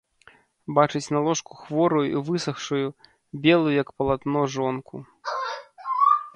Бачыць 0.77 1.11
на 1.15 1.19
ложку 1.27 1.57
хворую 1.65 2.01
i 2.15 2.23
высахшую, 2.31 2.87
белую 3.45 3.73
як 3.83 3.93
палатно 4.03 4.39
жонку... 4.59 5.07